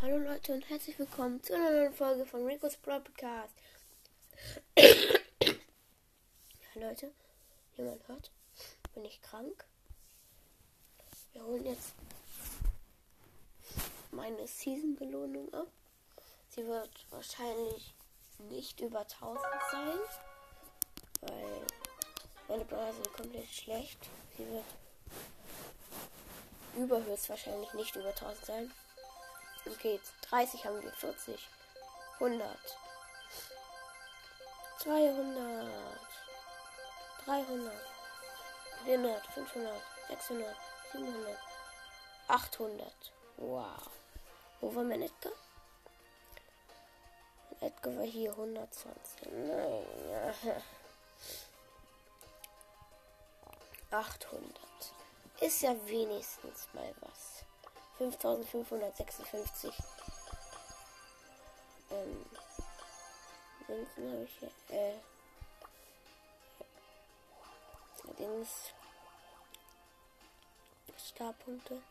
[0.00, 3.52] Hallo Leute und herzlich willkommen zu einer neuen Folge von Rico's Podcast.
[4.76, 4.84] ja,
[6.76, 7.10] Leute,
[7.74, 8.30] wie man hört,
[8.94, 9.64] bin ich krank.
[11.32, 11.94] Wir holen jetzt
[14.12, 15.66] meine Season-Belohnung ab.
[16.50, 17.92] Sie wird wahrscheinlich
[18.50, 19.40] nicht über 1000
[19.72, 19.98] sein,
[21.22, 21.66] weil
[22.46, 23.98] meine Brawler sind komplett schlecht.
[24.36, 24.64] Sie wird
[26.76, 28.72] überhöchstwahrscheinlich nicht über 1000 sein.
[29.72, 31.48] Okay, 30 haben wir, 40,
[32.20, 32.58] 100,
[34.78, 35.68] 200,
[37.24, 37.72] 300,
[38.84, 40.56] 400, 500, 600,
[40.92, 41.38] 700,
[42.28, 42.92] 800.
[43.36, 43.90] Wow.
[44.60, 45.32] Wo war mein Edgar?
[47.60, 49.32] Edgar war hier 120.
[49.32, 49.84] Nein.
[53.90, 54.50] 800.
[55.40, 57.44] Ist ja wenigstens mal was.
[57.98, 59.72] 5556.
[61.90, 62.26] Ähm.
[63.66, 64.50] Münzen habe ich hier.
[64.76, 64.94] Äh.
[68.04, 68.72] Allerdings.
[70.96, 71.82] Starpunkte.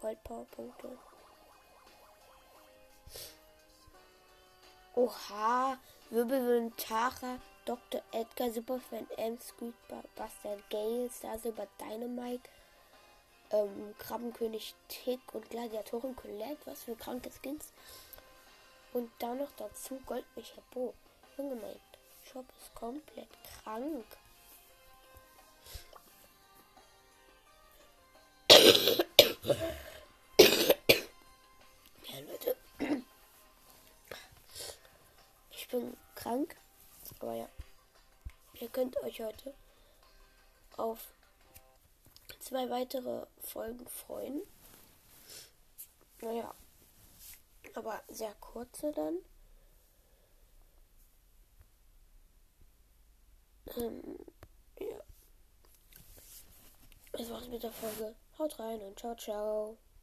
[0.00, 0.98] Goldpowerpunkte.
[4.94, 5.78] Oha,
[6.10, 8.02] Wirbelwind, Tara, Dr.
[8.12, 12.48] Edgar, Superfan M, Squeak, Buster, Gale, Star Silver, Dynamite,
[13.52, 16.58] ähm, Krabbenkönig Tick und Gladiatorin Colette.
[16.64, 17.72] Was für kranke Skins.
[18.92, 20.94] Und dann noch dazu Goldmecher Bo.
[21.36, 21.80] Junge, mein
[22.24, 23.28] Shop ist komplett
[23.62, 24.04] krank.
[32.08, 32.56] ja, Leute.
[35.50, 36.56] Ich bin krank.
[37.20, 37.48] Aber ja.
[38.60, 39.54] Ihr könnt euch heute
[40.76, 40.98] auf
[42.42, 44.42] zwei weitere Folgen freuen.
[46.20, 46.54] Naja,
[47.74, 49.18] aber sehr kurze dann.
[53.76, 54.18] Ähm,
[54.78, 55.00] ja.
[57.12, 58.14] Das war's mit der Folge.
[58.38, 59.78] Haut rein und ciao, ciao.